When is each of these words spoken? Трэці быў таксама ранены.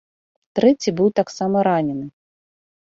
Трэці 0.59 0.95
быў 1.01 1.13
таксама 1.21 1.57
ранены. 1.71 2.05